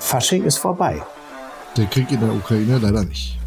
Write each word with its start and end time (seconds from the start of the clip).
Fasching 0.00 0.44
ist 0.44 0.56
vorbei. 0.56 1.02
Der 1.76 1.86
Krieg 1.86 2.10
in 2.10 2.20
der 2.20 2.34
Ukraine 2.34 2.78
leider 2.78 3.04
nicht. 3.04 3.38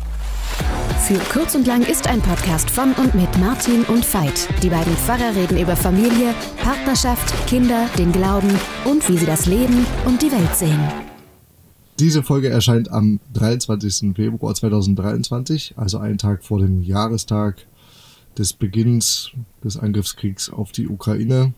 Für 1.06 1.20
kurz 1.38 1.54
und 1.56 1.68
lang 1.68 1.82
ist 1.82 2.08
ein 2.08 2.22
Podcast 2.22 2.70
von 2.70 2.94
und 2.94 3.14
mit 3.14 3.38
Martin 3.38 3.84
und 3.86 4.06
Veit. 4.14 4.48
Die 4.64 4.70
beiden 4.70 4.96
Pfarrer 4.96 5.36
reden 5.36 5.58
über 5.58 5.76
Familie, 5.76 6.34
Partnerschaft, 6.64 7.34
Kinder, 7.48 7.90
den 7.98 8.14
Glauben 8.14 8.50
und 8.86 9.08
wie 9.10 9.18
sie 9.18 9.26
das 9.26 9.46
Leben 9.46 9.86
und 10.06 10.22
die 10.22 10.32
Welt 10.32 10.56
sehen. 10.56 10.80
Diese 12.00 12.24
Folge 12.24 12.50
erscheint 12.50 12.90
am 12.90 13.20
23. 13.34 14.16
Februar 14.16 14.56
2023, 14.56 15.74
also 15.76 15.98
einen 15.98 16.18
Tag 16.18 16.44
vor 16.44 16.60
dem 16.60 16.82
Jahrestag 16.82 17.58
des 18.38 18.54
Beginns 18.54 19.32
des 19.64 19.78
Angriffskriegs 19.78 20.50
auf 20.50 20.72
die 20.72 20.88
Ukraine. 20.88 21.54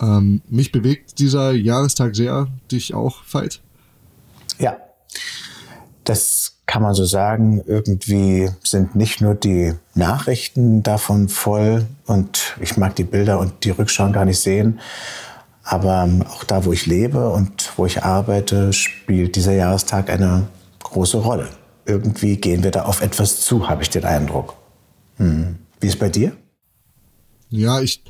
Ähm, 0.00 0.42
mich 0.48 0.72
bewegt 0.72 1.18
dieser 1.18 1.52
Jahrestag 1.52 2.14
sehr, 2.14 2.48
dich 2.70 2.92
auch, 2.92 3.22
Veit? 3.24 3.60
Ja, 4.58 4.76
das 6.04 6.58
kann 6.66 6.82
man 6.82 6.94
so 6.94 7.04
sagen. 7.04 7.62
Irgendwie 7.66 8.50
sind 8.62 8.94
nicht 8.94 9.20
nur 9.20 9.34
die 9.34 9.74
Nachrichten 9.94 10.82
davon 10.82 11.28
voll 11.28 11.86
und 12.06 12.56
ich 12.60 12.76
mag 12.76 12.94
die 12.96 13.04
Bilder 13.04 13.38
und 13.38 13.64
die 13.64 13.70
Rückschauen 13.70 14.12
gar 14.12 14.24
nicht 14.24 14.40
sehen. 14.40 14.80
Aber 15.64 16.04
ähm, 16.04 16.24
auch 16.28 16.44
da, 16.44 16.64
wo 16.64 16.72
ich 16.72 16.86
lebe 16.86 17.30
und 17.30 17.72
wo 17.76 17.84
ich 17.84 18.02
arbeite, 18.02 18.72
spielt 18.72 19.36
dieser 19.36 19.52
Jahrestag 19.52 20.08
eine 20.08 20.48
große 20.82 21.18
Rolle. 21.18 21.48
Irgendwie 21.84 22.36
gehen 22.36 22.62
wir 22.62 22.70
da 22.70 22.84
auf 22.84 23.02
etwas 23.02 23.40
zu, 23.40 23.68
habe 23.68 23.82
ich 23.82 23.90
den 23.90 24.04
Eindruck. 24.04 24.54
Hm. 25.16 25.58
Wie 25.80 25.86
ist 25.86 25.98
bei 25.98 26.08
dir? 26.08 26.32
Ja, 27.50 27.80
ich, 27.80 28.02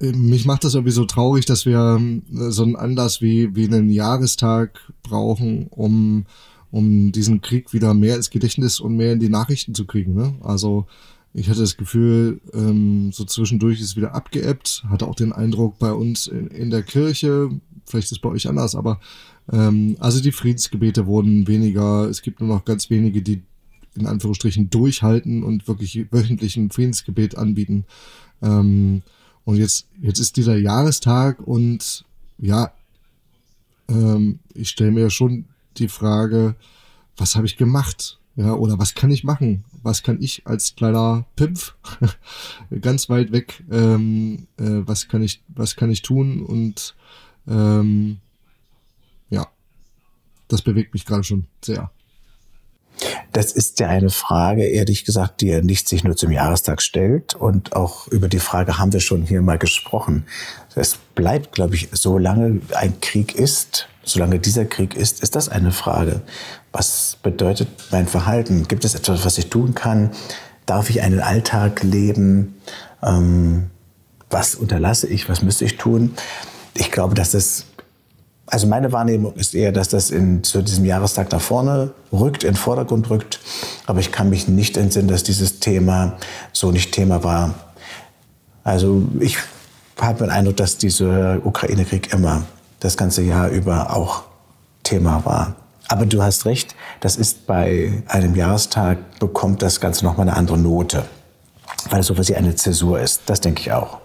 mich 0.00 0.44
macht 0.44 0.64
das 0.64 0.74
irgendwie 0.74 0.92
so 0.92 1.04
traurig, 1.04 1.46
dass 1.46 1.66
wir 1.66 1.96
ähm, 1.98 2.22
so 2.30 2.62
einen 2.62 2.76
Anlass 2.76 3.20
wie, 3.20 3.54
wie 3.54 3.66
einen 3.66 3.90
Jahrestag 3.90 4.92
brauchen, 5.02 5.66
um, 5.68 6.26
um 6.70 7.12
diesen 7.12 7.40
Krieg 7.40 7.72
wieder 7.72 7.94
mehr 7.94 8.16
ins 8.16 8.30
Gedächtnis 8.30 8.80
und 8.80 8.96
mehr 8.96 9.12
in 9.12 9.20
die 9.20 9.28
Nachrichten 9.28 9.74
zu 9.74 9.86
kriegen. 9.86 10.14
Ne? 10.14 10.34
Also 10.42 10.86
ich 11.34 11.48
hatte 11.48 11.60
das 11.60 11.76
Gefühl, 11.76 12.40
ähm, 12.52 13.10
so 13.12 13.24
zwischendurch 13.24 13.80
ist 13.80 13.86
es 13.86 13.96
wieder 13.96 14.14
abgeebbt, 14.14 14.84
hatte 14.88 15.06
auch 15.06 15.14
den 15.14 15.32
Eindruck 15.32 15.78
bei 15.78 15.92
uns 15.92 16.26
in, 16.26 16.48
in 16.48 16.70
der 16.70 16.82
Kirche, 16.82 17.50
vielleicht 17.86 18.06
ist 18.06 18.12
es 18.12 18.18
bei 18.18 18.28
euch 18.28 18.48
anders, 18.48 18.74
aber 18.74 19.00
ähm, 19.50 19.96
also 19.98 20.20
die 20.20 20.32
Friedensgebete 20.32 21.06
wurden 21.06 21.48
weniger, 21.48 22.08
es 22.08 22.22
gibt 22.22 22.40
nur 22.40 22.48
noch 22.48 22.64
ganz 22.64 22.90
wenige, 22.90 23.22
die 23.22 23.42
in 23.94 24.06
Anführungsstrichen 24.06 24.70
durchhalten 24.70 25.42
und 25.42 25.68
wirklich 25.68 26.06
wöchentlichen 26.10 26.70
Friedensgebet 26.70 27.36
anbieten. 27.36 27.84
Ähm, 28.40 29.02
und 29.44 29.56
jetzt, 29.56 29.88
jetzt 30.00 30.18
ist 30.18 30.36
dieser 30.36 30.56
Jahrestag 30.56 31.40
und 31.40 32.04
ja, 32.38 32.72
ähm, 33.88 34.38
ich 34.54 34.70
stelle 34.70 34.92
mir 34.92 35.10
schon 35.10 35.46
die 35.76 35.88
Frage, 35.88 36.54
was 37.16 37.36
habe 37.36 37.46
ich 37.46 37.56
gemacht? 37.56 38.18
Ja, 38.34 38.54
oder 38.54 38.78
was 38.78 38.94
kann 38.94 39.10
ich 39.10 39.24
machen? 39.24 39.64
Was 39.82 40.02
kann 40.02 40.22
ich 40.22 40.46
als 40.46 40.74
kleiner 40.74 41.26
Pimpf 41.36 41.74
ganz 42.80 43.10
weit 43.10 43.30
weg, 43.32 43.62
ähm, 43.70 44.46
äh, 44.56 44.80
was 44.86 45.08
kann 45.08 45.22
ich, 45.22 45.42
was 45.48 45.76
kann 45.76 45.90
ich 45.90 46.02
tun? 46.02 46.42
Und 46.42 46.94
ähm, 47.46 48.18
ja, 49.28 49.48
das 50.48 50.62
bewegt 50.62 50.94
mich 50.94 51.04
gerade 51.04 51.24
schon 51.24 51.46
sehr. 51.62 51.90
Das 53.32 53.52
ist 53.52 53.80
ja 53.80 53.88
eine 53.88 54.10
Frage, 54.10 54.64
ehrlich 54.64 55.04
gesagt, 55.04 55.40
die 55.40 55.48
er 55.48 55.62
nicht 55.62 55.88
sich 55.88 56.04
nur 56.04 56.16
zum 56.16 56.30
Jahrestag 56.30 56.82
stellt. 56.82 57.34
Und 57.34 57.74
auch 57.74 58.06
über 58.08 58.28
die 58.28 58.38
Frage 58.38 58.78
haben 58.78 58.92
wir 58.92 59.00
schon 59.00 59.22
hier 59.22 59.42
mal 59.42 59.58
gesprochen. 59.58 60.26
Es 60.74 60.98
bleibt, 61.14 61.52
glaube 61.52 61.74
ich, 61.74 61.88
solange 61.92 62.60
ein 62.74 63.00
Krieg 63.00 63.34
ist, 63.34 63.88
solange 64.04 64.38
dieser 64.38 64.64
Krieg 64.64 64.94
ist, 64.94 65.22
ist 65.22 65.34
das 65.34 65.48
eine 65.48 65.72
Frage. 65.72 66.22
Was 66.72 67.18
bedeutet 67.22 67.68
mein 67.90 68.06
Verhalten? 68.06 68.68
Gibt 68.68 68.84
es 68.84 68.94
etwas, 68.94 69.24
was 69.24 69.38
ich 69.38 69.48
tun 69.48 69.74
kann? 69.74 70.10
Darf 70.66 70.90
ich 70.90 71.02
einen 71.02 71.20
Alltag 71.20 71.82
leben? 71.82 72.60
Ähm, 73.02 73.70
was 74.30 74.54
unterlasse 74.54 75.06
ich? 75.06 75.28
Was 75.28 75.42
müsste 75.42 75.64
ich 75.64 75.76
tun? 75.76 76.14
Ich 76.74 76.90
glaube, 76.90 77.14
dass 77.14 77.32
das 77.32 77.66
also 78.52 78.66
meine 78.66 78.92
Wahrnehmung 78.92 79.32
ist 79.36 79.54
eher, 79.54 79.72
dass 79.72 79.88
das 79.88 80.10
in, 80.10 80.44
zu 80.44 80.60
diesem 80.60 80.84
Jahrestag 80.84 81.32
nach 81.32 81.40
vorne 81.40 81.92
rückt, 82.12 82.44
in 82.44 82.50
den 82.50 82.56
Vordergrund 82.56 83.08
rückt. 83.08 83.40
Aber 83.86 84.00
ich 84.00 84.12
kann 84.12 84.28
mich 84.28 84.46
nicht 84.46 84.76
entsinnen, 84.76 85.08
dass 85.08 85.22
dieses 85.22 85.58
Thema 85.58 86.18
so 86.52 86.70
nicht 86.70 86.92
Thema 86.92 87.24
war. 87.24 87.54
Also 88.62 89.04
ich 89.20 89.38
habe 89.98 90.18
den 90.18 90.28
Eindruck, 90.28 90.58
dass 90.58 90.76
dieser 90.76 91.40
Ukraine-Krieg 91.46 92.12
immer 92.12 92.42
das 92.80 92.98
ganze 92.98 93.22
Jahr 93.22 93.48
über 93.48 93.96
auch 93.96 94.24
Thema 94.82 95.24
war. 95.24 95.54
Aber 95.88 96.04
du 96.04 96.22
hast 96.22 96.44
recht, 96.44 96.74
das 97.00 97.16
ist 97.16 97.46
bei 97.46 98.02
einem 98.06 98.34
Jahrestag, 98.34 99.18
bekommt 99.18 99.62
das 99.62 99.80
Ganze 99.80 100.04
nochmal 100.04 100.28
eine 100.28 100.36
andere 100.36 100.58
Note, 100.58 101.06
weil 101.88 102.00
es 102.00 102.06
so 102.06 102.18
wie 102.18 102.36
eine 102.36 102.54
Zäsur 102.54 103.00
ist. 103.00 103.22
Das 103.24 103.40
denke 103.40 103.62
ich 103.62 103.72
auch. 103.72 104.01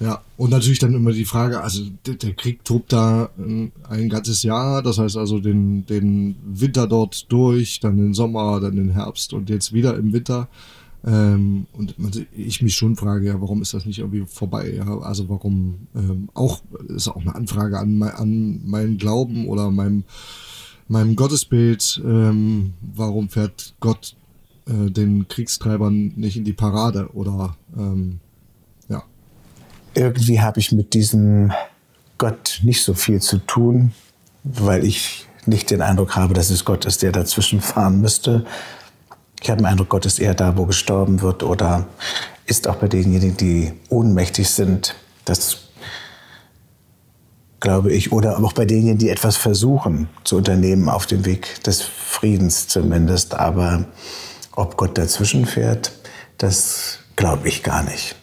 Ja, 0.00 0.22
und 0.36 0.50
natürlich 0.50 0.78
dann 0.78 0.94
immer 0.94 1.10
die 1.10 1.24
Frage, 1.24 1.60
also 1.60 1.82
der, 2.06 2.32
Krieg 2.34 2.64
tobt 2.64 2.92
da 2.92 3.30
ein, 3.36 3.72
ein, 3.88 4.08
ganzes 4.08 4.44
Jahr, 4.44 4.80
das 4.80 4.98
heißt 4.98 5.16
also 5.16 5.40
den, 5.40 5.86
den 5.86 6.36
Winter 6.46 6.86
dort 6.86 7.30
durch, 7.32 7.80
dann 7.80 7.96
den 7.96 8.14
Sommer, 8.14 8.60
dann 8.60 8.76
den 8.76 8.90
Herbst 8.90 9.32
und 9.32 9.50
jetzt 9.50 9.72
wieder 9.72 9.96
im 9.96 10.12
Winter. 10.12 10.48
Ähm, 11.04 11.66
und 11.72 11.94
ich 12.32 12.62
mich 12.62 12.76
schon 12.76 12.94
frage, 12.94 13.26
ja, 13.26 13.40
warum 13.40 13.60
ist 13.60 13.74
das 13.74 13.86
nicht 13.86 13.98
irgendwie 13.98 14.24
vorbei? 14.26 14.74
Ja? 14.74 14.98
Also 15.00 15.28
warum 15.28 15.88
ähm, 15.96 16.28
auch, 16.34 16.60
ist 16.88 17.08
auch 17.08 17.20
eine 17.20 17.34
Anfrage 17.34 17.78
an, 17.78 18.00
an 18.02 18.60
meinen 18.64 18.98
Glauben 18.98 19.48
oder 19.48 19.70
meinem, 19.70 20.04
meinem 20.86 21.16
Gottesbild, 21.16 22.02
ähm, 22.04 22.74
warum 22.94 23.28
fährt 23.28 23.74
Gott 23.80 24.14
äh, 24.66 24.90
den 24.90 25.26
Kriegstreibern 25.26 26.12
nicht 26.14 26.36
in 26.36 26.44
die 26.44 26.52
Parade 26.52 27.10
oder 27.14 27.56
ähm, 27.76 28.20
irgendwie 29.94 30.40
habe 30.40 30.60
ich 30.60 30.72
mit 30.72 30.94
diesem 30.94 31.52
Gott 32.18 32.60
nicht 32.62 32.82
so 32.82 32.94
viel 32.94 33.20
zu 33.20 33.38
tun, 33.38 33.92
weil 34.44 34.84
ich 34.84 35.26
nicht 35.46 35.70
den 35.70 35.82
Eindruck 35.82 36.16
habe, 36.16 36.34
dass 36.34 36.50
es 36.50 36.64
Gott 36.64 36.84
ist, 36.84 37.02
der 37.02 37.12
dazwischen 37.12 37.60
fahren 37.60 38.00
müsste. 38.00 38.44
Ich 39.40 39.50
habe 39.50 39.62
den 39.62 39.66
Eindruck, 39.66 39.88
Gott 39.88 40.06
ist 40.06 40.18
eher 40.18 40.34
da, 40.34 40.56
wo 40.56 40.66
gestorben 40.66 41.22
wird 41.22 41.42
oder 41.42 41.86
ist 42.46 42.68
auch 42.68 42.76
bei 42.76 42.88
denjenigen, 42.88 43.36
die 43.36 43.72
ohnmächtig 43.88 44.50
sind. 44.50 44.94
Das 45.24 45.58
glaube 47.60 47.92
ich, 47.92 48.12
oder 48.12 48.42
auch 48.42 48.52
bei 48.52 48.64
denjenigen, 48.64 48.98
die 48.98 49.10
etwas 49.10 49.36
versuchen 49.36 50.08
zu 50.24 50.36
unternehmen 50.36 50.88
auf 50.88 51.06
dem 51.06 51.24
Weg 51.24 51.62
des 51.64 51.82
Friedens 51.82 52.68
zumindest. 52.68 53.34
Aber 53.34 53.84
ob 54.52 54.76
Gott 54.76 54.98
dazwischen 54.98 55.46
fährt, 55.46 55.92
das 56.38 56.98
glaube 57.16 57.48
ich 57.48 57.62
gar 57.62 57.82
nicht. 57.82 58.16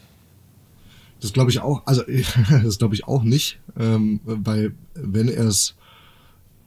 Das 1.21 1.33
glaube 1.33 1.51
ich 1.51 1.59
auch, 1.59 1.85
also 1.85 2.03
das 2.63 2.77
glaube 2.77 2.95
ich 2.95 3.07
auch 3.07 3.23
nicht, 3.23 3.59
ähm, 3.77 4.19
weil 4.25 4.73
wenn 4.93 5.27
er 5.27 5.45
es 5.45 5.75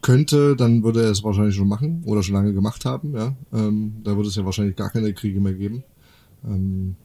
könnte, 0.01 0.57
dann 0.57 0.83
würde 0.85 1.03
er 1.03 1.11
es 1.11 1.25
wahrscheinlich 1.25 1.57
schon 1.57 1.69
machen 1.69 2.03
oder 2.07 2.23
schon 2.23 2.35
lange 2.35 2.53
gemacht 2.53 2.85
haben, 2.85 3.15
ja. 3.15 3.37
Ähm, 3.53 3.95
da 4.05 4.17
würde 4.17 4.29
es 4.29 4.37
ja 4.37 4.45
wahrscheinlich 4.45 4.77
gar 4.77 4.91
keine 4.91 5.13
Kriege 5.13 5.41
mehr 5.41 5.55
geben. 5.55 5.83
Ähm, 6.47 6.97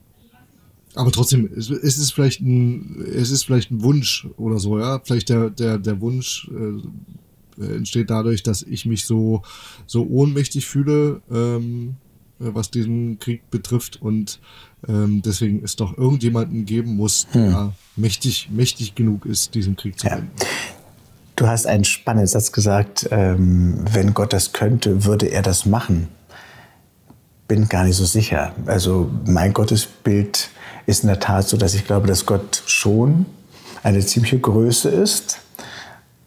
aber 0.96 1.12
trotzdem, 1.12 1.50
es, 1.56 1.70
es, 1.70 1.98
ist 1.98 2.12
vielleicht 2.12 2.42
ein, 2.42 3.04
es 3.14 3.32
ist 3.32 3.44
vielleicht 3.44 3.72
ein 3.72 3.82
Wunsch 3.82 4.28
oder 4.38 4.60
so, 4.60 4.78
ja. 4.78 5.02
Vielleicht 5.04 5.30
der, 5.30 5.50
der, 5.50 5.80
der 5.80 6.02
Wunsch 6.02 6.50
äh, 6.52 7.64
entsteht 7.64 8.10
dadurch, 8.10 8.44
dass 8.44 8.62
ich 8.62 8.86
mich 8.86 9.06
so, 9.06 9.42
so 9.88 10.08
ohnmächtig 10.08 10.68
fühle, 10.68 11.22
ähm, 11.32 11.96
was 12.54 12.72
diesen 12.72 13.20
Krieg 13.20 13.50
betrifft 13.50 14.02
und 14.02 14.40
ähm, 14.88 15.22
deswegen 15.24 15.64
es 15.64 15.76
doch 15.76 15.98
irgendjemanden 15.98 16.66
geben 16.66 16.96
muss, 16.96 17.28
der 17.34 17.60
hm. 17.60 17.72
mächtig, 17.96 18.50
mächtig 18.52 18.96
genug 18.96 19.26
ist, 19.26 19.56
diesen 19.56 19.76
Krieg 19.76 20.00
zu 20.00 20.08
beenden. 20.08 20.32
Ja. 20.40 20.48
Du 21.36 21.48
hast 21.48 21.66
einen 21.66 21.84
spannenden 21.84 22.28
Satz 22.28 22.52
gesagt, 22.52 23.08
ähm, 23.12 23.84
wenn 23.92 24.14
Gott 24.14 24.34
das 24.34 24.54
könnte, 24.54 25.06
würde 25.06 25.28
er 25.28 25.42
das 25.42 25.66
machen. 25.66 26.08
Bin 27.48 27.68
gar 27.68 27.86
nicht 27.86 27.96
so 27.96 28.06
sicher. 28.06 28.54
Also 28.68 29.10
mein 29.26 29.54
Gottesbild 29.54 30.50
ist 30.86 31.04
in 31.04 31.08
der 31.08 31.20
Tat 31.20 31.48
so, 31.48 31.58
dass 31.58 31.74
ich 31.74 31.86
glaube, 31.86 32.08
dass 32.08 32.26
Gott 32.26 32.62
schon 32.66 33.26
eine 33.82 34.06
ziemliche 34.06 34.40
Größe 34.40 34.90
ist, 34.90 35.40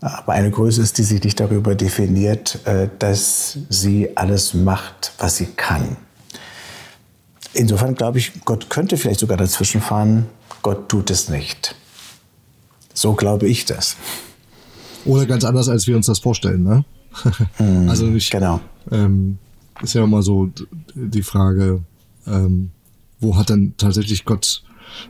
aber 0.01 0.33
eine 0.33 0.51
Größe 0.51 0.83
ist, 0.83 0.99
die 0.99 1.03
sich 1.03 1.23
nicht 1.23 1.41
darüber 1.41 1.75
definiert, 1.75 2.61
äh, 2.67 2.89
dass 2.99 3.59
sie 3.69 4.17
alles 4.17 4.55
macht, 4.55 5.13
was 5.19 5.37
sie 5.37 5.47
kann. 5.47 5.97
Insofern 7.55 7.95
glaube 7.95 8.19
ich, 8.19 8.45
Gott 8.45 8.69
könnte 8.69 8.97
vielleicht 8.97 9.21
sogar 9.21 9.39
dazwischen 9.39 9.81
fahren. 9.81 10.27
Gott 10.63 10.89
tut 10.89 11.11
es 11.11 11.29
nicht. 11.29 11.75
So 12.93 13.15
glaube 13.15 13.47
ich 13.49 13.65
das. 13.65 13.97
Oder 15.07 15.27
ganz 15.27 15.45
anders, 15.45 15.69
als 15.69 15.87
wir 15.87 15.97
uns 15.97 16.07
das 16.07 16.19
vorstellen, 16.19 16.65
ne? 16.65 16.85
Mm, 17.59 17.89
also 17.89 18.09
ich, 18.09 18.31
genau. 18.31 18.61
Ähm, 18.91 19.39
ist 19.83 19.95
ja 19.95 20.05
immer 20.05 20.23
so 20.23 20.51
die 20.95 21.23
Frage, 21.23 21.83
ähm, 22.27 22.71
wo 23.21 23.37
hat 23.37 23.51
dann 23.51 23.75
tatsächlich 23.79 24.25
Gott 24.25 24.63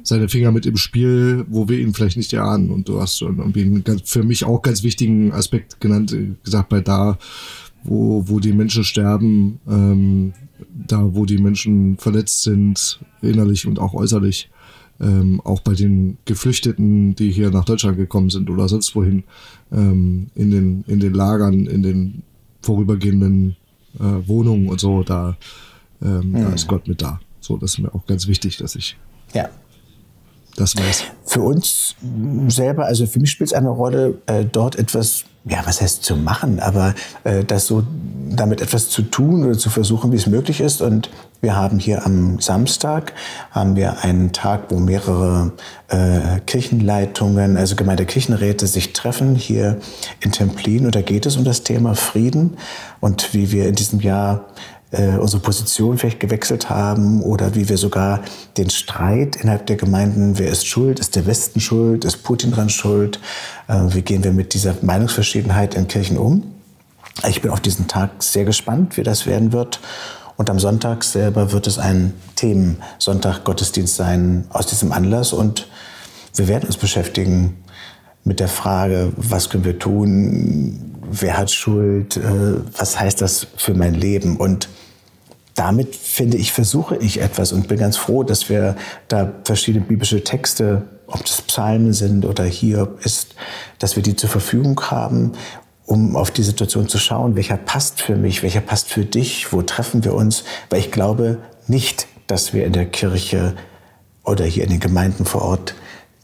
seine 0.03 0.29
Finger 0.29 0.53
mit 0.53 0.67
im 0.67 0.77
Spiel, 0.77 1.45
wo 1.49 1.69
wir 1.69 1.79
ihn 1.79 1.95
vielleicht 1.95 2.17
nicht 2.17 2.33
erahnen. 2.33 2.71
Und 2.71 2.89
du 2.89 3.01
hast 3.01 3.19
schon 3.19 3.39
irgendwie 3.39 3.63
einen 3.63 3.85
ganz, 3.85 4.03
für 4.11 4.23
mich 4.23 4.45
auch 4.45 4.63
ganz 4.63 4.83
wichtigen 4.83 5.33
Aspekt 5.33 5.81
genannt, 5.81 6.13
äh, 6.13 6.33
gesagt, 6.45 6.69
bei 6.69 6.81
da, 6.81 7.19
wo, 7.85 8.25
wo 8.27 8.41
die 8.41 8.53
Menschen 8.53 8.85
sterben, 8.85 9.61
ähm, 9.69 10.33
da, 10.87 11.15
wo 11.15 11.25
die 11.25 11.39
Menschen 11.39 11.99
verletzt 11.99 12.43
sind, 12.43 13.01
innerlich 13.23 13.67
und 13.67 13.79
auch 13.79 13.95
äußerlich, 13.95 14.51
ähm, 15.01 15.41
auch 15.45 15.61
bei 15.61 15.75
den 15.75 16.17
Geflüchteten, 16.25 17.15
die 17.15 17.31
hier 17.31 17.51
nach 17.51 17.65
Deutschland 17.65 17.97
gekommen 17.97 18.31
sind 18.31 18.49
oder 18.51 18.69
sonst 18.69 18.95
wohin, 18.95 19.25
ähm, 19.73 20.29
in, 20.35 20.51
den, 20.51 20.85
in 20.87 21.01
den 21.01 21.15
Lagern, 21.15 21.67
in 21.67 21.83
den 21.83 22.23
vorübergehenden 22.63 23.57
äh, 23.99 24.29
Wohnungen 24.29 24.69
und 24.69 24.81
so, 24.81 25.03
da, 25.03 25.37
ähm, 26.03 26.31
mhm. 26.31 26.35
da 26.35 26.53
ist 26.53 26.67
Gott 26.67 26.89
mit 26.89 27.03
da. 27.03 27.21
So, 27.41 27.57
das 27.57 27.73
ist 27.73 27.79
mir 27.79 27.95
auch 27.95 28.07
ganz 28.07 28.27
wichtig, 28.27 28.57
dass 28.57 28.75
ich 28.75 28.97
ja. 29.35 29.49
Das 30.57 30.77
weiß. 30.77 31.05
Für 31.25 31.43
uns 31.43 31.95
selber, 32.49 32.87
also 32.87 33.07
für 33.07 33.21
mich 33.21 33.31
spielt 33.31 33.51
es 33.51 33.55
eine 33.55 33.69
Rolle, 33.69 34.19
äh, 34.27 34.45
dort 34.45 34.77
etwas 34.77 35.25
ja, 35.49 35.61
was 35.65 35.81
heißt 35.81 36.03
zu 36.03 36.17
machen, 36.17 36.59
aber 36.59 36.95
äh, 37.23 37.45
das 37.45 37.67
so 37.67 37.85
damit 38.29 38.61
etwas 38.61 38.89
zu 38.89 39.03
tun 39.03 39.45
oder 39.45 39.57
zu 39.57 39.71
versuchen, 39.71 40.11
wie 40.11 40.17
es 40.17 40.27
möglich 40.27 40.61
ist. 40.61 40.83
Und 40.83 41.09
wir 41.41 41.55
haben 41.55 41.79
hier 41.79 42.05
am 42.05 42.41
Samstag 42.41 43.13
haben 43.53 43.77
wir 43.77 44.03
einen 44.03 44.33
Tag, 44.33 44.65
wo 44.71 44.81
mehrere 44.81 45.53
äh, 45.87 46.41
Kirchenleitungen, 46.47 47.57
also 47.57 47.77
Gemeindekirchenräte 47.77 48.67
sich 48.67 48.93
treffen 48.93 49.37
hier 49.37 49.79
in 50.21 50.33
Templin. 50.33 50.85
Und 50.85 50.97
da 50.97 51.03
geht 51.03 51.27
es 51.27 51.37
um 51.37 51.45
das 51.45 51.63
Thema 51.63 51.95
Frieden 51.95 52.57
und 52.99 53.33
wie 53.33 53.53
wir 53.53 53.69
in 53.69 53.77
diesem 53.77 54.01
Jahr 54.01 54.47
äh, 54.93 55.17
unsere 55.19 55.43
Position 55.43 55.99
vielleicht 55.99 56.21
gewechselt 56.21 56.71
haben 56.71 57.23
oder 57.23 57.55
wie 57.55 57.69
wir 57.69 57.77
sogar 57.77 58.23
den 58.57 58.71
Streit 58.71 59.37
innerhalb 59.37 59.67
der 59.67 59.77
Gemeinden, 59.77 60.39
wer 60.39 60.51
ist 60.51 60.67
schuld, 60.67 61.01
ist 61.01 61.17
der 61.17 61.27
Westen 61.27 61.61
schuld, 61.61 62.05
ist 62.05 62.23
Putin 62.23 62.53
dran 62.53 62.69
schuld, 62.69 63.21
äh, 63.69 63.81
wie 63.89 64.03
gehen 64.03 64.25
wir 64.25 64.33
mit 64.33 64.55
dieser 64.55 64.75
Meinungsverschiedenheit 64.83 65.75
in 65.75 65.89
Kirchen 65.89 66.19
um. 66.19 66.45
Ich 67.29 67.43
bin 67.43 67.51
auf 67.51 67.61
diesen 67.61 67.89
Tag 67.89 68.23
sehr 68.23 68.45
gespannt, 68.45 68.97
wie 68.97 69.03
das 69.03 69.27
werden 69.27 69.53
wird. 69.53 69.81
Und 70.37 70.51
am 70.51 70.59
Sonntag 70.59 71.03
selber 71.03 71.53
wird 71.53 71.67
es 71.67 71.79
ein 71.79 72.13
Themensonntag 72.37 73.45
Gottesdienst 73.45 73.97
sein 73.97 74.45
aus 74.51 74.67
diesem 74.67 74.93
Anlass. 74.93 75.33
Und 75.33 75.67
wir 76.35 76.47
werden 76.47 76.67
uns 76.67 76.77
beschäftigen 76.77 77.65
mit 78.23 78.41
der 78.41 78.49
Frage, 78.49 79.13
was 79.17 79.49
können 79.49 79.65
wir 79.65 79.79
tun, 79.79 80.96
wer 81.11 81.37
hat 81.37 81.51
Schuld, 81.51 82.17
äh, 82.17 82.23
was 82.77 82.99
heißt 82.99 83.21
das 83.21 83.47
für 83.57 83.75
mein 83.75 83.95
Leben. 83.95 84.37
Und 84.37 84.69
damit, 85.55 85.97
finde 85.97 86.37
ich, 86.37 86.53
versuche 86.53 86.97
ich 86.97 87.21
etwas 87.21 87.53
und 87.53 87.69
bin 87.69 87.79
ganz 87.79 87.97
froh, 87.97 88.23
dass 88.23 88.49
wir 88.49 88.77
da 89.09 89.33
verschiedene 89.45 89.85
biblische 89.85 90.23
Texte, 90.23 90.83
ob 91.07 91.25
das 91.25 91.41
Psalmen 91.43 91.93
sind 91.93 92.25
oder 92.25 92.45
hier 92.45 92.95
ist, 93.03 93.35
dass 93.79 93.97
wir 93.97 94.03
die 94.03 94.17
zur 94.17 94.29
Verfügung 94.29 94.81
haben, 94.91 95.33
um 95.87 96.17
auf 96.17 96.31
die 96.31 96.43
Situation 96.43 96.89
zu 96.89 96.99
schauen, 96.99 97.37
welcher 97.37 97.57
passt 97.57 98.03
für 98.03 98.17
mich, 98.17 98.43
welcher 98.43 98.61
passt 98.61 98.89
für 98.89 99.05
dich, 99.05 99.53
wo 99.53 99.63
treffen 99.63 100.05
wir 100.05 100.15
uns, 100.15 100.45
weil 100.69 100.81
ich 100.81 100.91
glaube 100.91 101.39
nicht, 101.69 102.09
dass 102.27 102.53
wir 102.53 102.67
in 102.67 102.73
der 102.73 102.87
Kirche 102.87 103.55
oder 104.25 104.45
hier 104.45 104.65
in 104.65 104.71
den 104.71 104.81
Gemeinden 104.81 105.25
vor 105.25 105.43
Ort 105.43 105.75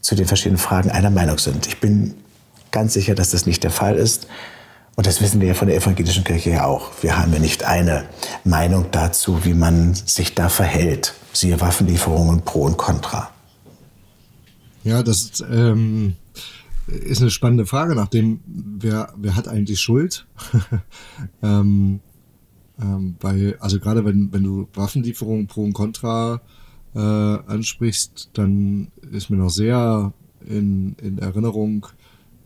zu 0.01 0.15
den 0.15 0.25
verschiedenen 0.25 0.57
Fragen 0.59 0.91
einer 0.91 1.09
Meinung 1.09 1.37
sind. 1.37 1.65
Ich 1.65 1.79
bin 1.79 2.13
ganz 2.71 2.93
sicher, 2.93 3.15
dass 3.15 3.31
das 3.31 3.45
nicht 3.45 3.63
der 3.63 3.71
Fall 3.71 3.95
ist. 3.95 4.27
Und 4.95 5.07
das 5.07 5.21
wissen 5.21 5.41
wir 5.41 5.47
ja 5.47 5.53
von 5.53 5.67
der 5.67 5.77
evangelischen 5.77 6.23
Kirche 6.23 6.51
ja 6.51 6.65
auch. 6.65 6.91
Wir 7.01 7.17
haben 7.17 7.33
ja 7.33 7.39
nicht 7.39 7.63
eine 7.63 8.07
Meinung 8.43 8.85
dazu, 8.91 9.43
wie 9.43 9.55
man 9.55 9.95
sich 9.95 10.35
da 10.35 10.49
verhält. 10.49 11.15
Siehe 11.33 11.59
Waffenlieferungen 11.59 12.41
pro 12.41 12.63
und 12.63 12.77
contra. 12.77 13.31
Ja, 14.83 15.01
das 15.01 15.21
ist, 15.23 15.45
ähm, 15.49 16.15
ist 16.87 17.21
eine 17.21 17.31
spannende 17.31 17.65
Frage, 17.65 17.95
nachdem 17.95 18.41
wer, 18.45 19.13
wer 19.17 19.35
hat 19.35 19.47
eigentlich 19.47 19.79
Schuld? 19.79 20.27
ähm, 21.41 22.01
ähm, 22.79 23.15
weil, 23.19 23.57
also 23.59 23.79
gerade 23.79 24.05
wenn, 24.05 24.31
wenn 24.31 24.43
du 24.43 24.67
Waffenlieferungen 24.73 25.47
pro 25.47 25.63
und 25.63 25.73
contra 25.73 26.41
äh, 26.93 26.99
ansprichst, 26.99 28.29
dann 28.33 28.91
ist 29.11 29.29
mir 29.29 29.37
noch 29.37 29.49
sehr 29.49 30.13
in, 30.45 30.95
in 31.01 31.17
Erinnerung, 31.17 31.87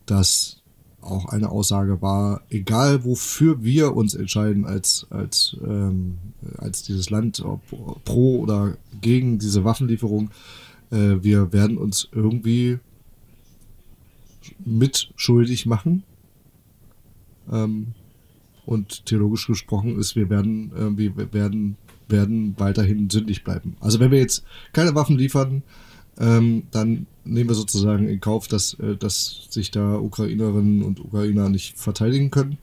dass 0.06 0.62
auch 1.02 1.26
eine 1.26 1.50
Aussage 1.50 2.02
war, 2.02 2.42
egal 2.50 3.04
wofür 3.06 3.64
wir 3.64 3.96
uns 3.96 4.14
entscheiden 4.14 4.66
als, 4.66 5.08
als, 5.10 5.56
ähm, 5.64 6.18
als 6.58 6.84
dieses 6.84 7.10
Land, 7.10 7.40
ob 7.42 7.62
pro 8.04 8.40
oder 8.40 8.78
gegen 9.02 9.40
diese 9.40 9.64
Waffenlieferung, 9.64 10.32
äh, 10.92 11.16
wir 11.22 11.54
werden 11.54 11.78
uns 11.78 12.10
irgendwie 12.12 12.80
mitschuldig 14.66 15.66
machen. 15.66 16.04
Ähm, 17.52 17.88
und 18.66 19.06
theologisch 19.06 19.48
gesprochen 19.48 19.98
ist, 19.98 20.16
wir 20.16 20.30
werden 20.30 20.72
irgendwie, 20.76 21.16
wir 21.16 21.32
werden, 21.34 21.78
werden 22.10 22.56
weiterhin 22.58 23.10
sündig 23.10 23.46
bleiben. 23.46 23.78
Also 23.80 24.00
wenn 24.00 24.12
wir 24.12 24.20
jetzt 24.20 24.44
keine 24.74 24.94
Waffen 24.94 25.18
liefern, 25.18 25.64
ähm, 26.20 26.64
dann 26.72 27.06
nehmen 27.28 27.50
wir 27.50 27.56
sozusagen 27.56 28.08
in 28.08 28.20
Kauf, 28.20 28.48
dass, 28.48 28.74
äh, 28.76 28.96
dass 28.96 29.48
sich 29.50 29.72
da 29.72 29.98
Ukrainerinnen 29.98 30.84
und 30.84 31.00
Ukrainer 31.00 31.50
nicht 31.50 31.78
verteidigen 31.78 32.32
können. 32.32 32.58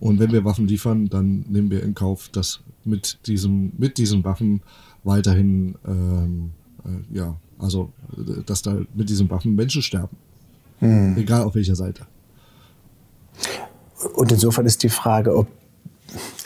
Und 0.00 0.18
wenn 0.18 0.32
wir 0.32 0.44
Waffen 0.44 0.68
liefern, 0.68 1.08
dann 1.08 1.44
nehmen 1.48 1.70
wir 1.70 1.82
in 1.82 1.94
Kauf, 1.94 2.28
dass 2.28 2.60
mit 2.84 3.18
diesem, 3.26 3.72
mit 3.78 3.98
diesen 3.98 4.24
Waffen 4.24 4.62
weiterhin, 5.04 5.76
ähm, 5.86 6.50
äh, 6.84 7.16
ja, 7.16 7.36
also, 7.58 7.92
dass 8.44 8.62
da 8.62 8.76
mit 8.94 9.08
diesen 9.08 9.30
Waffen 9.30 9.54
Menschen 9.54 9.80
sterben. 9.82 10.16
Hm. 10.80 11.16
Egal 11.16 11.44
auf 11.44 11.54
welcher 11.54 11.74
Seite. 11.74 12.06
Und 14.14 14.30
insofern 14.30 14.66
ist 14.66 14.82
die 14.82 14.90
Frage, 14.90 15.34
ob 15.34 15.48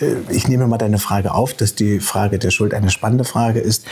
äh, 0.00 0.16
ich 0.30 0.48
nehme 0.48 0.66
mal 0.66 0.78
deine 0.78 0.98
Frage 0.98 1.34
auf, 1.34 1.54
dass 1.54 1.74
die 1.74 2.00
Frage 2.00 2.38
der 2.38 2.50
Schuld 2.50 2.74
eine 2.74 2.90
spannende 2.90 3.24
Frage 3.24 3.60
ist. 3.60 3.86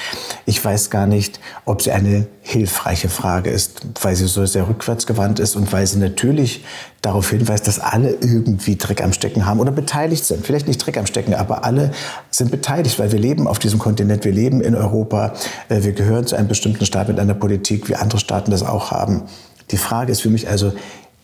Ich 0.46 0.64
weiß 0.64 0.90
gar 0.90 1.06
nicht, 1.06 1.40
ob 1.64 1.82
sie 1.82 1.92
eine 1.92 2.26
hilfreiche 2.48 3.08
Frage 3.08 3.50
ist, 3.50 3.82
weil 4.00 4.16
sie 4.16 4.26
so 4.26 4.44
sehr 4.46 4.68
rückwärtsgewandt 4.68 5.38
ist 5.38 5.56
und 5.56 5.72
weil 5.72 5.86
sie 5.86 5.98
natürlich 5.98 6.64
darauf 7.02 7.30
hinweist, 7.30 7.66
dass 7.66 7.78
alle 7.78 8.10
irgendwie 8.10 8.76
Dreck 8.76 9.02
am 9.02 9.12
Stecken 9.12 9.46
haben 9.46 9.60
oder 9.60 9.70
beteiligt 9.70 10.24
sind. 10.24 10.46
Vielleicht 10.46 10.66
nicht 10.66 10.84
Dreck 10.84 10.96
am 10.96 11.06
Stecken, 11.06 11.34
aber 11.34 11.64
alle 11.64 11.92
sind 12.30 12.50
beteiligt, 12.50 12.98
weil 12.98 13.12
wir 13.12 13.18
leben 13.18 13.46
auf 13.46 13.58
diesem 13.58 13.78
Kontinent, 13.78 14.24
wir 14.24 14.32
leben 14.32 14.60
in 14.60 14.74
Europa, 14.74 15.34
äh, 15.68 15.82
wir 15.82 15.92
gehören 15.92 16.26
zu 16.26 16.36
einem 16.36 16.48
bestimmten 16.48 16.86
Staat 16.86 17.08
mit 17.08 17.18
einer 17.20 17.34
Politik, 17.34 17.88
wie 17.88 17.96
andere 17.96 18.18
Staaten 18.18 18.50
das 18.50 18.62
auch 18.62 18.90
haben. 18.90 19.22
Die 19.70 19.76
Frage 19.76 20.12
ist 20.12 20.22
für 20.22 20.30
mich 20.30 20.48
also, 20.48 20.72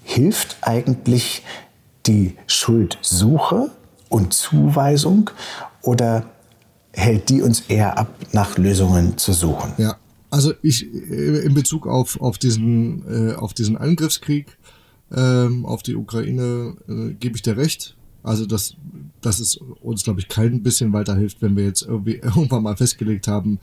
hilft 0.03 0.59
eigentlich 0.61 1.43
die 2.07 2.37
Schuldsuche? 2.47 3.71
und 4.15 4.33
Zuweisung 4.33 5.31
oder 5.83 6.25
hält 6.93 7.29
die 7.29 7.43
uns 7.43 7.63
eher 7.63 7.99
ab, 7.99 8.09
nach 8.33 8.57
Lösungen 8.59 9.19
zu 9.19 9.33
suchen? 9.33 9.73
Ja, 9.77 9.97
also 10.35 10.53
ich 10.63 10.93
äh, 10.93 11.45
in 11.45 11.55
Bezug 11.55 11.87
auf, 11.87 12.21
auf, 12.21 12.39
diesen, 12.39 13.05
äh, 13.07 13.35
auf 13.35 13.55
diesen 13.55 13.77
Angriffskrieg 13.77 14.59
ähm, 15.13 15.65
auf 15.65 15.85
die 15.85 15.95
Ukraine 15.95 16.77
äh, 16.89 17.15
gebe 17.15 17.37
ich 17.37 17.43
dir 17.43 17.57
recht. 17.57 17.97
Also 18.25 18.45
dass, 18.45 18.75
dass 19.21 19.39
es 19.39 19.57
uns, 19.57 20.03
glaube 20.03 20.19
ich, 20.19 20.29
kein 20.29 20.65
bisschen 20.65 20.93
weiterhilft, 20.93 21.41
wenn 21.41 21.57
wir 21.57 21.65
jetzt 21.65 21.83
irgendwie 21.83 22.15
irgendwann 22.23 22.65
mal 22.65 22.77
festgelegt 22.77 23.29
haben, 23.29 23.61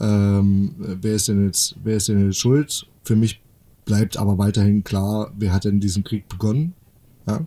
ähm, 0.00 0.74
wer 0.78 1.14
ist 1.14 1.28
denn 1.28 1.44
jetzt, 1.44 1.76
wer 1.84 1.98
ist 1.98 2.08
denn 2.08 2.26
jetzt 2.26 2.38
schuld? 2.38 2.88
Für 3.04 3.14
mich 3.14 3.40
bleibt 3.84 4.16
aber 4.16 4.38
weiterhin 4.38 4.82
klar, 4.82 5.32
wer 5.38 5.52
hat 5.52 5.66
denn 5.66 5.78
diesen 5.78 6.02
Krieg 6.02 6.28
begonnen? 6.28 6.74
Ja? 7.28 7.46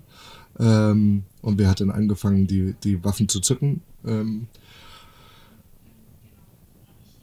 Ähm, 0.59 1.23
und 1.41 1.59
wer 1.59 1.69
hat 1.69 1.81
dann 1.81 1.91
angefangen, 1.91 2.47
die, 2.47 2.73
die 2.85 3.03
Waffen 3.03 3.27
zu 3.27 3.41
zücken? 3.41 3.81
Ähm, 4.05 4.47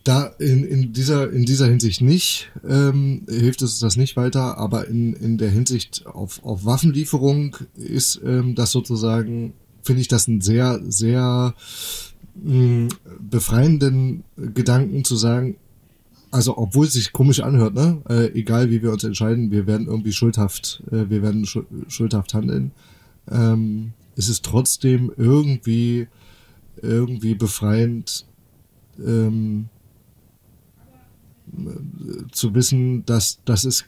da 0.09 0.27
in, 0.39 0.65
in, 0.65 0.93
dieser, 0.93 1.31
in 1.31 1.45
dieser 1.45 1.67
Hinsicht 1.67 2.01
nicht, 2.01 2.51
ähm, 2.67 3.27
hilft 3.29 3.63
es 3.63 3.79
das 3.79 3.97
nicht 3.97 4.17
weiter, 4.17 4.59
aber 4.59 4.89
in, 4.89 5.13
in 5.15 5.39
der 5.39 5.51
Hinsicht 5.51 6.07
auf, 6.07 6.43
auf 6.45 6.65
Waffenlieferung 6.65 7.57
ist 7.75 8.21
ähm, 8.25 8.55
das 8.55 8.73
sozusagen, 8.73 9.53
finde 9.83 10.01
ich 10.01 10.09
das 10.09 10.29
einen 10.29 10.41
sehr, 10.41 10.81
sehr 10.87 11.55
mh, 12.43 12.89
befreienden 13.21 14.25
Gedanken 14.37 15.05
zu 15.05 15.17
sagen, 15.17 15.57
also 16.31 16.59
obwohl 16.59 16.87
es 16.87 16.93
sich 16.93 17.13
komisch 17.13 17.41
anhört, 17.41 17.75
ne? 17.75 18.03
Äh, 18.09 18.39
egal 18.39 18.71
wie 18.71 18.83
wir 18.83 18.93
uns 18.93 19.05
entscheiden, 19.05 19.51
wir 19.51 19.67
werden 19.67 19.87
irgendwie 19.87 20.13
schuldhaft, 20.13 20.83
äh, 20.91 21.09
wir 21.09 21.23
werden 21.23 21.47
schuldhaft 21.89 22.35
handeln 22.35 22.73
ähm, 23.31 23.93
ist 24.17 24.29
es 24.29 24.43
trotzdem 24.43 25.13
irgendwie, 25.17 26.09
irgendwie 26.83 27.35
befreiend 27.35 28.27
ähm, 28.99 29.69
zu 32.33 32.55
wissen, 32.55 33.05
dass, 33.07 33.39
dass, 33.45 33.65
es, 33.65 33.85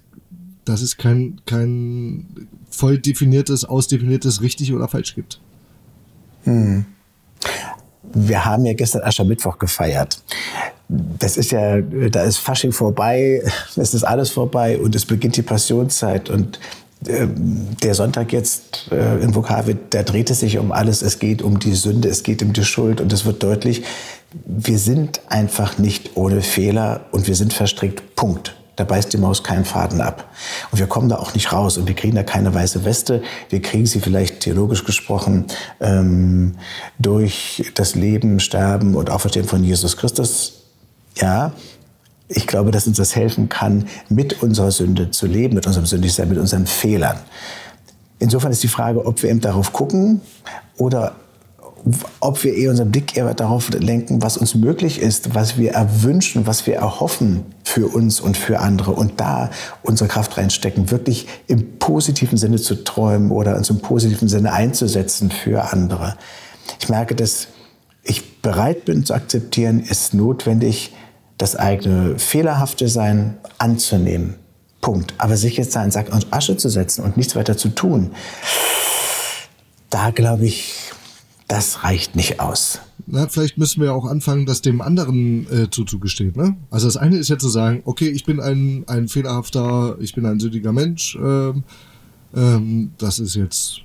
dass 0.65 0.83
es 0.83 0.97
kein, 0.97 1.41
kein 1.47 2.49
voll 2.71 2.99
definiertes, 2.99 3.65
ausdefiniertes 3.65 4.43
richtig 4.43 4.73
oder 4.73 4.89
falsch 4.89 5.15
gibt. 5.15 5.41
Hm. 6.45 6.87
wir 8.15 8.45
haben 8.47 8.65
ja 8.65 8.73
gestern 8.73 9.03
Aschermittwoch 9.03 9.59
gefeiert. 9.59 10.23
Das 10.89 11.37
ist 11.37 11.53
ja, 11.53 11.81
da 11.81 12.23
ist 12.23 12.39
Fasching 12.39 12.73
vorbei, 12.73 13.43
es 13.77 13.95
ist 13.95 14.05
alles 14.05 14.31
vorbei 14.31 14.79
und 14.79 14.95
es 14.95 15.05
beginnt 15.05 15.37
die 15.37 15.43
Passionszeit 15.43 16.31
und 16.31 16.59
äh, 17.07 17.27
der 17.83 17.95
Sonntag 17.95 18.33
jetzt 18.33 18.89
äh, 18.91 19.23
in 19.23 19.35
Vokave, 19.35 19.77
da 19.91 20.03
dreht 20.03 20.31
es 20.31 20.41
sich 20.41 20.59
um 20.59 20.71
alles. 20.71 21.01
Es 21.01 21.19
geht 21.19 21.41
um 21.41 21.59
die 21.59 21.75
Sünde, 21.75 22.09
es 22.09 22.23
geht 22.23 22.43
um 22.43 22.53
die 22.53 22.65
Schuld 22.65 23.01
und 23.01 23.13
es 23.13 23.25
wird 23.25 23.43
deutlich, 23.43 23.85
wir 24.33 24.79
sind 24.79 25.21
einfach 25.29 25.79
nicht 25.79 26.17
ohne 26.17 26.43
Fehler 26.43 27.07
und 27.11 27.27
wir 27.27 27.35
sind 27.35 27.53
verstrickt. 27.53 28.15
Punkt. 28.17 28.55
Da 28.77 28.85
beißt 28.85 29.13
die 29.13 29.19
Maus 29.19 29.45
keinen 29.45 29.67
Faden 29.67 30.01
ab. 30.01 30.31
Und 30.71 30.79
wir 30.79 30.87
kommen 30.87 31.11
da 31.11 31.17
auch 31.17 31.35
nicht 31.35 31.53
raus 31.53 31.77
und 31.77 31.87
wir 31.87 31.95
kriegen 31.95 32.15
da 32.15 32.23
keine 32.23 32.55
weiße 32.55 32.85
Weste. 32.85 33.23
Wir 33.51 33.61
kriegen 33.61 33.85
sie 33.85 34.01
vielleicht 34.01 34.41
theologisch 34.41 34.85
gesprochen 34.85 35.45
ähm, 35.81 36.55
durch 36.99 37.71
das 37.75 37.95
Leben, 37.95 38.41
Sterben 38.41 38.95
und 38.95 39.11
Auferstehen 39.11 39.47
von 39.47 39.63
Jesus 39.65 39.99
Christus. 39.99 40.63
Ja, 41.17 41.53
ich 42.29 42.47
glaube, 42.47 42.71
dass 42.71 42.87
uns 42.87 42.97
das 42.97 43.15
helfen 43.17 43.49
kann, 43.49 43.87
mit 44.09 44.43
unserer 44.43 44.71
Sünde 44.71 45.11
zu 45.11 45.27
leben, 45.27 45.57
mit 45.57 45.67
unserem 45.67 45.85
Sündigsein, 45.85 46.29
mit 46.29 46.39
unseren 46.39 46.67
Fehlern. 46.67 47.19
Insofern 48.19 48.53
ist 48.53 48.63
die 48.63 48.69
Frage, 48.69 49.05
ob 49.05 49.23
wir 49.23 49.31
eben 49.31 49.41
darauf 49.41 49.73
gucken 49.73 50.21
oder 50.79 51.17
ob 52.21 52.45
wir 52.45 52.55
eher 52.55 52.71
unseren 52.71 52.91
Blick 52.91 53.17
eher 53.17 53.33
darauf 53.35 53.71
lenken, 53.71 54.23
was 54.23 54.37
uns 54.37 54.55
möglich 54.55 55.01
ist, 55.01 55.35
was 55.35 55.57
wir 55.57 55.73
erwünschen, 55.73 56.47
was 56.47 56.67
wir 56.67 56.77
erhoffen 56.77 57.45
für 57.65 57.87
uns 57.87 58.21
und 58.21 58.37
für 58.37 58.61
andere 58.61 58.93
und 58.93 59.21
da 59.21 59.51
unsere 59.83 60.09
Kraft 60.09 60.37
reinstecken, 60.37 60.91
wirklich 60.91 61.27
im 61.47 61.79
positiven 61.79 62.39
Sinne 62.39 62.59
zu 62.59 62.85
träumen 62.85 63.31
oder 63.31 63.57
uns 63.57 63.71
im 63.71 63.81
positiven 63.81 64.29
Sinne 64.29 64.53
einzusetzen 64.53 65.31
für 65.31 65.73
andere. 65.73 66.17
Ich 66.81 66.89
merke, 66.89 67.15
dass 67.15 67.49
ich 68.03 68.43
bereit 68.43 68.85
bin 68.85 69.05
zu 69.05 69.15
akzeptieren, 69.15 69.81
ist 69.81 70.15
notwendig, 70.15 70.95
das 71.39 71.57
eigene 71.57 72.19
fehlerhafte 72.19 72.89
Sein 72.89 73.39
anzunehmen. 73.59 74.35
Punkt. 74.81 75.15
Aber 75.19 75.37
sich 75.37 75.57
jetzt 75.57 75.75
da 75.77 75.85
in 75.85 75.91
Sack 75.91 76.13
und 76.13 76.33
Asche 76.33 76.57
zu 76.57 76.69
setzen 76.69 77.05
und 77.05 77.17
nichts 77.17 77.37
weiter 77.37 77.57
zu 77.57 77.69
tun, 77.71 78.13
da 79.91 80.11
glaube 80.11 80.47
ich, 80.47 80.75
das 81.51 81.83
reicht 81.83 82.15
nicht 82.15 82.39
aus. 82.39 82.79
Na, 83.07 83.27
vielleicht 83.27 83.59
müssen 83.59 83.83
wir 83.83 83.93
auch 83.93 84.07
anfangen, 84.07 84.47
das 84.47 84.63
dem 84.63 84.81
anderen 84.81 85.51
äh, 85.51 85.69
zuzugestehen. 85.69 86.33
Ne? 86.37 86.57
Also 86.71 86.87
das 86.87 86.97
eine 86.97 87.17
ist 87.17 87.29
ja 87.29 87.39
zu 87.39 87.49
sagen, 87.49 87.83
okay, 87.85 88.09
ich 88.09 88.25
bin 88.25 88.39
ein, 88.39 88.85
ein 88.87 89.09
fehlerhafter, 89.09 89.97
ich 89.99 90.15
bin 90.15 90.27
ein 90.27 90.39
sündiger 90.39 90.73
Mensch. 90.73 91.19
Ähm, 91.21 91.65
ähm, 92.37 92.93
das 92.99 93.19
ist 93.19 93.35
jetzt, 93.35 93.81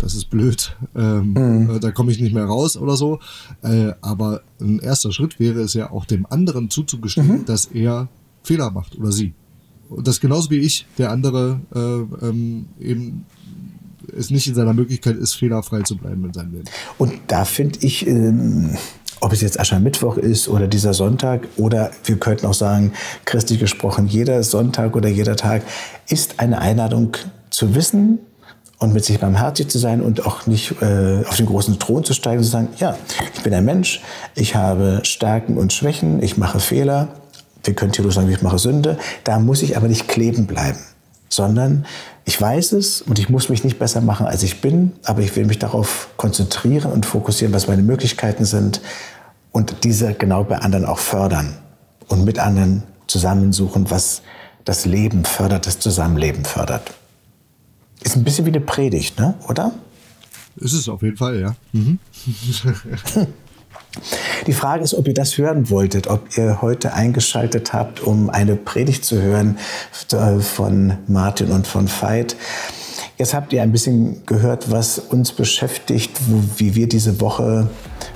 das 0.00 0.14
ist 0.14 0.28
blöd. 0.28 0.76
Ähm, 0.94 1.32
mhm. 1.32 1.76
äh, 1.76 1.80
da 1.80 1.92
komme 1.92 2.12
ich 2.12 2.20
nicht 2.20 2.34
mehr 2.34 2.44
raus 2.44 2.76
oder 2.76 2.96
so. 2.96 3.20
Äh, 3.62 3.92
aber 4.02 4.42
ein 4.60 4.78
erster 4.78 5.10
Schritt 5.10 5.40
wäre 5.40 5.60
es 5.60 5.72
ja 5.72 5.90
auch 5.90 6.04
dem 6.04 6.26
anderen 6.26 6.68
zuzugestehen, 6.68 7.28
mhm. 7.28 7.44
dass 7.46 7.64
er 7.66 8.08
Fehler 8.42 8.70
macht 8.70 8.98
oder 8.98 9.12
sie. 9.12 9.32
Und 9.88 10.06
das 10.06 10.20
genauso 10.20 10.50
wie 10.50 10.58
ich, 10.58 10.84
der 10.98 11.10
andere 11.10 11.60
äh, 11.74 12.26
ähm, 12.26 12.66
eben 12.78 13.24
es 14.16 14.30
nicht 14.30 14.46
in 14.46 14.54
seiner 14.54 14.72
Möglichkeit 14.72 15.16
ist, 15.16 15.34
fehlerfrei 15.34 15.82
zu 15.82 15.96
bleiben 15.96 16.24
in 16.24 16.32
seinem 16.32 16.52
Leben. 16.52 16.64
Und 16.98 17.12
da 17.28 17.44
finde 17.44 17.78
ich, 17.82 18.06
ähm, 18.06 18.76
ob 19.20 19.32
es 19.32 19.40
jetzt 19.40 19.58
Aschermittwoch 19.58 20.16
ist 20.16 20.48
oder 20.48 20.68
dieser 20.68 20.94
Sonntag 20.94 21.48
oder 21.56 21.90
wir 22.04 22.18
könnten 22.18 22.46
auch 22.46 22.54
sagen, 22.54 22.92
christlich 23.24 23.58
gesprochen, 23.58 24.06
jeder 24.06 24.42
Sonntag 24.42 24.94
oder 24.94 25.08
jeder 25.08 25.36
Tag 25.36 25.62
ist 26.08 26.38
eine 26.38 26.58
Einladung 26.60 27.16
zu 27.50 27.74
wissen, 27.74 28.20
und 28.80 28.94
mit 28.94 29.04
sich 29.04 29.18
barmherzig 29.18 29.68
zu 29.68 29.78
sein 29.78 30.00
und 30.00 30.24
auch 30.24 30.46
nicht 30.46 30.80
äh, 30.80 31.24
auf 31.26 31.36
den 31.36 31.46
großen 31.46 31.80
Thron 31.80 32.04
zu 32.04 32.12
steigen 32.12 32.38
und 32.38 32.44
zu 32.44 32.50
sagen, 32.50 32.68
ja, 32.78 32.96
ich 33.34 33.42
bin 33.42 33.52
ein 33.52 33.64
Mensch, 33.64 34.00
ich 34.36 34.54
habe 34.54 35.00
Stärken 35.02 35.58
und 35.58 35.72
Schwächen, 35.72 36.22
ich 36.22 36.36
mache 36.36 36.60
Fehler, 36.60 37.08
wir 37.64 37.74
können 37.74 37.90
theoretisch 37.90 38.14
sagen, 38.14 38.30
ich 38.30 38.40
mache 38.40 38.60
Sünde, 38.60 38.96
da 39.24 39.40
muss 39.40 39.62
ich 39.62 39.76
aber 39.76 39.88
nicht 39.88 40.06
kleben 40.06 40.46
bleiben 40.46 40.78
sondern 41.28 41.86
ich 42.28 42.38
weiß 42.38 42.72
es 42.72 43.00
und 43.00 43.18
ich 43.18 43.30
muss 43.30 43.48
mich 43.48 43.64
nicht 43.64 43.78
besser 43.78 44.02
machen, 44.02 44.26
als 44.26 44.42
ich 44.42 44.60
bin, 44.60 44.92
aber 45.02 45.22
ich 45.22 45.34
will 45.34 45.46
mich 45.46 45.58
darauf 45.58 46.10
konzentrieren 46.18 46.92
und 46.92 47.06
fokussieren, 47.06 47.54
was 47.54 47.68
meine 47.68 47.80
Möglichkeiten 47.80 48.44
sind 48.44 48.82
und 49.50 49.76
diese 49.82 50.12
genau 50.12 50.44
bei 50.44 50.58
anderen 50.58 50.84
auch 50.84 50.98
fördern 50.98 51.56
und 52.06 52.26
mit 52.26 52.38
anderen 52.38 52.82
zusammensuchen, 53.06 53.90
was 53.90 54.20
das 54.66 54.84
Leben 54.84 55.24
fördert, 55.24 55.66
das 55.66 55.78
Zusammenleben 55.78 56.44
fördert. 56.44 56.92
Ist 58.02 58.14
ein 58.14 58.24
bisschen 58.24 58.44
wie 58.44 58.50
eine 58.50 58.60
Predigt, 58.60 59.18
ne? 59.18 59.32
oder? 59.48 59.72
Ist 60.56 60.74
es 60.74 60.86
auf 60.86 61.00
jeden 61.00 61.16
Fall, 61.16 61.40
ja. 61.40 61.56
Mhm. 61.72 61.98
Die 64.48 64.54
Frage 64.54 64.82
ist, 64.82 64.94
ob 64.94 65.06
ihr 65.06 65.12
das 65.12 65.36
hören 65.36 65.68
wolltet, 65.68 66.06
ob 66.06 66.38
ihr 66.38 66.62
heute 66.62 66.94
eingeschaltet 66.94 67.74
habt, 67.74 68.00
um 68.00 68.30
eine 68.30 68.56
Predigt 68.56 69.04
zu 69.04 69.20
hören 69.20 69.58
äh, 70.10 70.40
von 70.40 70.94
Martin 71.06 71.50
und 71.50 71.66
von 71.66 71.86
Veit. 71.86 72.34
Jetzt 73.18 73.34
habt 73.34 73.52
ihr 73.52 73.60
ein 73.62 73.72
bisschen 73.72 74.24
gehört, 74.24 74.70
was 74.70 74.98
uns 74.98 75.32
beschäftigt, 75.32 76.12
wie 76.56 76.74
wir 76.74 76.88
diese 76.88 77.20
Woche, 77.20 77.68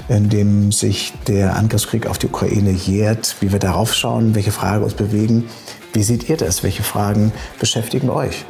in 0.09 0.31
dem 0.31 0.73
sich 0.73 1.13
der 1.27 1.55
Angriffskrieg 1.55 2.07
auf 2.07 2.17
die 2.17 2.29
Ukraine 2.29 2.71
jährt, 2.71 3.37
wie 3.41 3.53
wir 3.53 3.59
darauf 3.59 3.93
schauen, 3.93 4.35
welche 4.35 4.53
Fragen 4.53 4.85
uns 4.85 4.95
bewegen. 4.95 5.51
Wie 5.93 6.03
seht 6.03 6.31
ihr 6.31 6.39
das? 6.39 6.63
Welche 6.63 6.83
Fragen 6.83 7.31
beschäftigen 7.61 8.09
euch? 8.09 8.47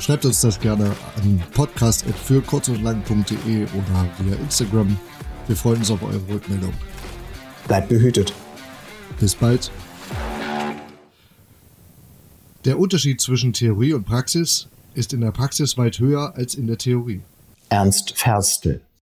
Schreibt 0.00 0.24
uns 0.24 0.40
das 0.40 0.58
gerne 0.58 0.86
an 1.22 1.40
podcast.für 1.54 2.42
kurz 2.42 2.66
und 2.66 2.82
lang.de 2.82 3.66
oder 3.66 4.08
via 4.18 4.34
Instagram 4.34 4.98
wir 5.46 5.56
freuen 5.56 5.78
uns 5.78 5.90
auf 5.90 6.02
eure 6.02 6.20
Rückmeldung. 6.28 6.72
Bleibt 7.66 7.88
behütet. 7.88 8.32
Bis 9.20 9.34
bald. 9.34 9.70
Der 12.64 12.78
Unterschied 12.78 13.20
zwischen 13.20 13.52
Theorie 13.52 13.92
und 13.92 14.04
Praxis 14.04 14.68
ist 14.94 15.12
in 15.12 15.20
der 15.20 15.32
Praxis 15.32 15.76
weit 15.76 15.98
höher 15.98 16.34
als 16.36 16.54
in 16.54 16.66
der 16.66 16.78
Theorie. 16.78 17.20
Ernst 17.68 18.16
Ferstel 18.16 18.80